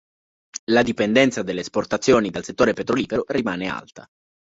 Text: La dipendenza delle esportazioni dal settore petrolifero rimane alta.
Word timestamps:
La 0.71 0.81
dipendenza 0.81 1.43
delle 1.43 1.59
esportazioni 1.61 2.31
dal 2.31 2.43
settore 2.43 2.73
petrolifero 2.73 3.23
rimane 3.27 3.67
alta. 3.67 4.07